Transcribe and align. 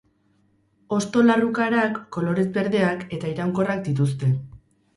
Hosto 0.97 1.21
larrukarak, 1.27 2.01
kolorez 2.17 2.47
berdeak, 2.57 3.07
eta 3.19 3.33
iraunkorrak 3.35 3.87
dituzte. 3.93 4.35